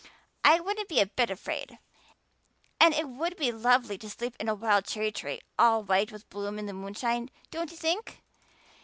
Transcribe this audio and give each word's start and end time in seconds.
I 0.43 0.59
wouldn't 0.59 0.89
be 0.89 0.99
a 0.99 1.05
bit 1.05 1.29
afraid, 1.29 1.77
and 2.79 2.91
it 2.95 3.07
would 3.07 3.37
be 3.37 3.51
lovely 3.51 3.99
to 3.99 4.09
sleep 4.09 4.35
in 4.39 4.49
a 4.49 4.55
wild 4.55 4.85
cherry 4.85 5.11
tree 5.11 5.41
all 5.59 5.83
white 5.83 6.11
with 6.11 6.27
bloom 6.31 6.57
in 6.57 6.65
the 6.65 6.73
moonshine, 6.73 7.29
don't 7.51 7.69
you 7.69 7.77
think? 7.77 8.23